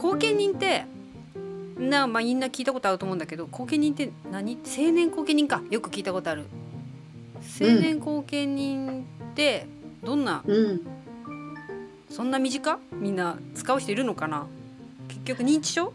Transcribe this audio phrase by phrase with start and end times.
[0.00, 0.84] 後見人って
[1.78, 4.58] なまあみんな聞いたことあると思うんだけど後見人って何？
[4.64, 5.62] 青年後見人か。
[5.70, 6.46] よく聞いたことある。
[7.60, 9.66] 青年後見人って
[10.02, 10.80] どんな、うん。
[12.08, 12.78] そんな身近？
[12.92, 14.46] みんな使う人いるのかな？
[15.08, 15.92] 結局認知症？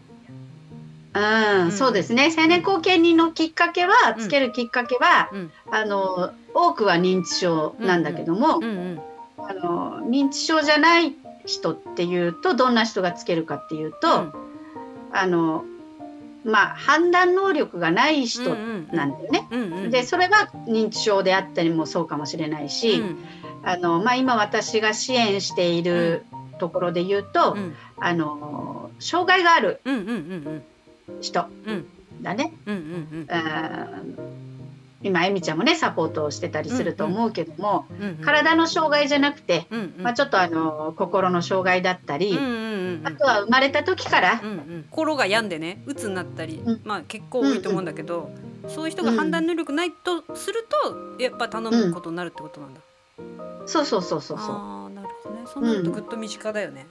[1.14, 1.72] うん、うん。
[1.72, 2.32] そうですね。
[2.36, 4.22] 青年後見人のきっかけは、うん。
[4.22, 5.50] つけるきっかけは、うん。
[5.70, 8.60] あの多くは認知症なんだけども、
[9.38, 14.32] あの認知症じゃない人っていうとどんな人がつけるかっていうと、
[15.12, 15.64] あの
[16.44, 19.48] まあ判断能力がない人なんだよね。
[19.50, 19.72] うんうん。
[19.72, 23.24] うんでそれは認知症であったりもそうかもしれないし、うん。
[23.64, 26.24] あのまあ、今私が支援している
[26.58, 27.74] ところで言うと、うん。
[27.98, 30.62] あの障害があるうんうんうん
[31.20, 31.86] 人うん。
[32.22, 32.52] だね。
[32.66, 34.41] うんうんうんうん
[35.02, 40.02] 今えみちゃんもねサポートをしてたりすると思うけども、うんうん体の障害じゃなくて、うんうん。
[40.02, 43.02] まあ、ちょっとあの心の障害だったり、うんうんうん。
[43.04, 44.86] あとは生まれた時からうんうん。
[44.90, 46.80] 心が病んでね鬱になったり、うん。
[46.84, 48.30] まあ結構多いと思うんだけど、
[48.68, 52.80] そういう人が判断能力ないとするとやっぱ頼むことになるってことなんだ。
[53.66, 54.54] そうそうそうそうそう。
[54.54, 55.42] ああなるほどね。
[55.46, 56.86] そうなるとぐっと身近だよね。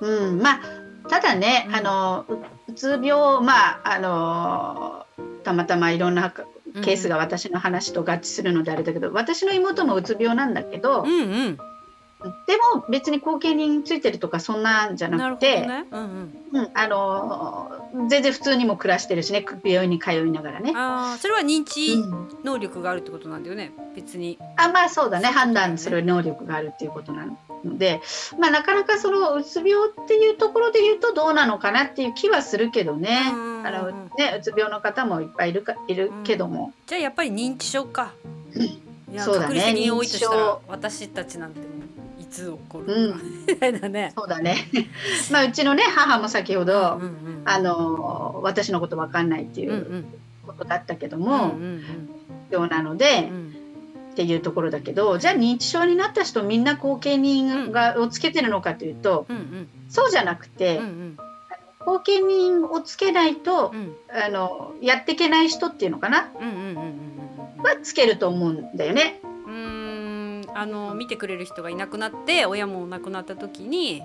[0.00, 0.60] うん、まあ
[1.08, 1.74] ただね、うん。
[1.74, 5.06] あのううつ病まああの
[5.42, 6.32] たまたまいろんな
[6.72, 11.58] ケースが私の話と合致するのであれだけど、私の妹もうつ病なんだけど、うんうん。
[12.46, 15.86] でも別に後見人ついてるとかそんなんじゃなくて、ね。
[15.90, 16.40] うんうん。
[16.52, 17.70] うん、あの
[18.08, 20.72] 全然普通にも暮らしてるしね病院に通いながらね。
[20.74, 23.72] ああそれは認知うん能力があるってことなんだよね。
[23.96, 24.38] 別に。
[24.56, 28.00] あまあそうだね判断する能力があるっていうことなので、
[28.38, 33.66] まあ、なかなかそのうつ病っていうところで言うとどうなのかなっていう気はするけどね,、うん。
[33.66, 38.12] あのねうつ病の方もいっぱいいるかいるけども、じゃあやっぱり認知症か。
[39.10, 39.46] いやそうだね。
[39.46, 40.62] 確率に多いとしたら認知症。
[40.68, 41.66] 私たちなんても
[42.18, 43.18] ういつ起こうるか。
[43.18, 44.12] ん、みたいなね。
[44.16, 44.56] そうだね。
[45.30, 50.04] まあうちのね母も先ほど、うんうんあの私のことわかんないっていう
[50.46, 51.82] ことだったけどうんも、うん。
[52.50, 53.59] 病なので、うん
[54.10, 59.68] っていうところだけどじゃあ認知症になった人みんな後見人が、をつけてるのかというとうんうん。
[59.88, 61.18] そうじゃなくて、うんうん。
[61.80, 63.94] 後見人をつけないとう、ん。
[64.10, 66.30] あのやっていけない人っていうのかな？
[66.40, 69.20] うんうんうんうんはつけると思うんだよね。
[69.46, 69.56] うんう
[70.46, 70.46] ん。
[70.54, 74.02] あの見てくれる人がいなくなって親も亡くなった時に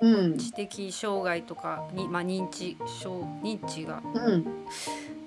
[0.00, 4.02] うん、知的障害とかに、まあ、認知症認知が。
[4.14, 4.46] うん、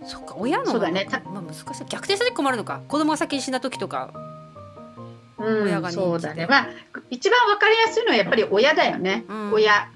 [0.04, 1.08] そっか親のそうだね。
[1.26, 1.64] まあ、難しい。
[1.90, 2.82] 逆転した時困るのか。
[2.88, 4.12] 子供が先に死んだ時とか。
[5.38, 6.48] うん、親が認知そうだね。
[6.50, 6.68] まあ
[7.10, 9.26] 一番わかりやすいのはやっぱり親だよね。
[9.28, 9.54] うん。
[9.54, 9.90] 親、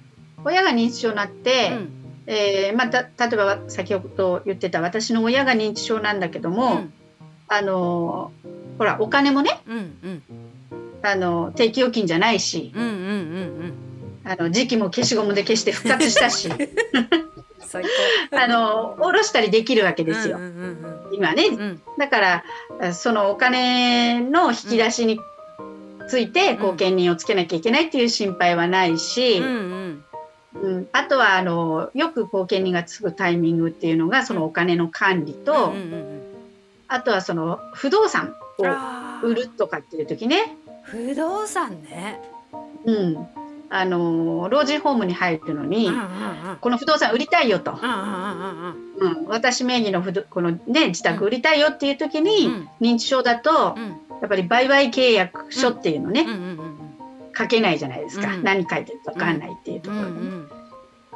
[0.44, 1.90] 親が認知症になって、うん。
[2.28, 6.94] えーまあた例えば先ほど言ってた私の親が認知症なんだけども、うん。
[7.48, 8.32] あの
[8.78, 10.24] ほらお金もね、うんうん。
[11.02, 13.87] あの定期預金じゃないし、うんうんうん
[14.28, 16.50] あの時期も消しゴムで消して復活したし、
[17.66, 17.84] 最
[18.32, 20.38] あの下ろしたりできるわけ高ですよ。
[20.38, 21.60] うんうん今ね、うん。
[21.60, 21.82] うん。
[21.98, 22.44] だから
[22.82, 25.20] あそのお金の引き出しに
[26.10, 30.06] ついて後見人をつけなきゃいけないっていう心配はないし、うんうん。
[30.62, 30.88] うん。
[30.92, 36.22] あとはあのよく後見人がつくタイミングっていうのがそのお金の管理と、うんうんうん。
[36.90, 42.22] あとはその不動産を売るとかっていう時ね、不動産ね。
[42.86, 43.28] うん、
[43.70, 46.08] あの老人ホームに入るのに、うんうんうん
[46.60, 52.70] この不動産売りたいよと、うんうんうん私名義の不動この、ね、自宅売りたいよっていう時に、うん。
[52.82, 53.84] 認知症だとうん。
[54.22, 56.28] やっぱり売買契約書っていうのね、うん。
[56.28, 56.78] うんうん
[57.38, 58.44] 書けないじゃないですか、うん。
[58.44, 60.50] 何書いてるか分かんないっていうところでね、ん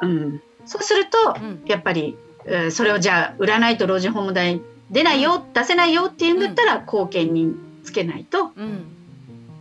[0.02, 1.62] うんそうするとうん。
[1.66, 4.60] やっぱり、えーそれをじゃあ売らないと老人ホーム代
[4.90, 8.52] 出ないよ、出せないよっていうんだったら後見人つけないと。
[8.56, 9.01] うん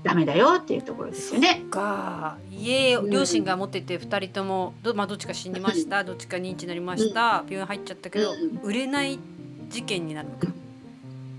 [0.04, 1.64] ダメだよっていうところですよね。
[1.70, 2.38] か。
[2.52, 3.10] 家うん。
[3.10, 9.20] 両親が持ってて2人ともど,、まあ、どっちか死にましたどっちか認知になりました病院入っちゃったけどうん売れない
[9.70, 10.48] 事件になるのか。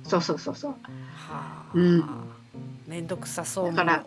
[0.05, 0.71] そうそうそうそう。
[0.73, 0.77] は
[1.29, 2.05] あ、うん。
[2.87, 4.07] めんどくさそうだから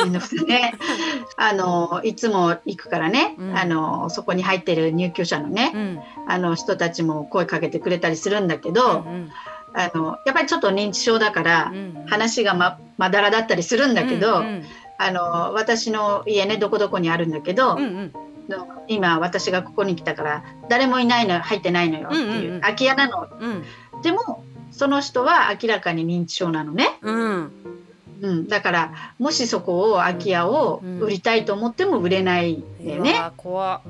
[0.00, 0.74] めんどくさいね。
[1.36, 3.56] あのいつも行くからね、うん。
[3.56, 6.00] あのそこに入ってる入居者のね、うん。
[6.26, 9.30] あの人たちも声かけてくれたりするんだけうど、ん
[9.74, 14.64] あのやっぱりちょっと認知症だから、うん話がままだらだったりするんだけど、うん
[15.00, 18.12] あの私の家ねどこどこにあるんだけど、うんうん。
[18.48, 22.60] の今私がここに来たから誰もいないの入ってないのよっていう,、うんうんうん。
[22.62, 23.28] 空き家なの。
[23.38, 23.62] うん。
[24.02, 27.52] でもその人は明らかに認知症なのね、うん。
[28.20, 33.80] うん、だからもしそこを空き家を売りたいと思っても売れないんだよね、うわ怖っ。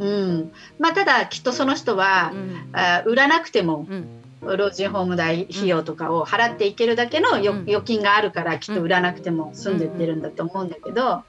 [0.00, 0.52] うん。
[0.78, 2.70] まあ、ただきっとその人はう、ん。
[2.72, 9.78] あ売らなくてもうん老人ホーム代費用とかを払っていけるだけの預金があるからきっと売らなくても住ん。
[9.78, 11.22] でってるんだと思うんだけど、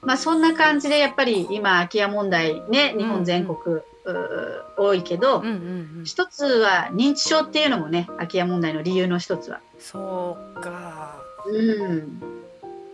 [0.00, 3.80] まあそんな感じでやっぱり今空き家問題ね日本全国、
[4.76, 5.52] 多いけど、うんうん
[5.98, 9.60] うん、一つは認知症っていうのもね空き家問題の理由の一つは。
[9.78, 11.16] そうか。
[11.46, 12.20] うん、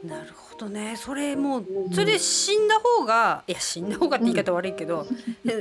[0.08, 5.06] なるほどねそれもううんそれで死んだ方がいや死んだ方がって言い方悪いけど、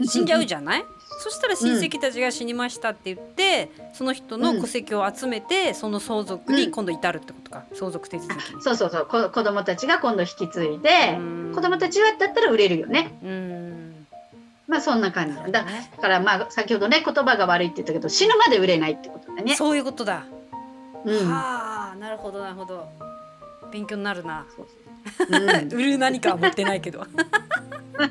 [0.06, 0.86] 死んじゃうじゃない？
[1.22, 7.64] そしたら親戚たちが死にましたって言ってその人の戸籍を集めてその相続に今度至るってことか？
[7.74, 8.62] 相続手続きに。
[8.62, 13.18] そうそうそうこ子供たちが今度引き継いで、うん子供たちはだったら売れるよね。
[13.24, 14.08] うん
[14.68, 15.48] まあそんな感じだ。
[15.50, 19.56] だねからまあ先ほどね言葉が悪いって言ったけど死ぬまで売れないってことだね。
[19.56, 20.24] そういうことだ。
[21.06, 21.30] うん。
[21.32, 22.88] はあなるほどなるほど
[23.72, 24.46] 勉強になるな。
[24.58, 24.62] う
[25.66, 27.06] ん売る何かは持ってないけど。
[28.00, 28.08] な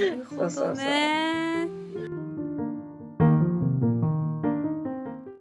[0.00, 1.55] るほどそうそうそうね。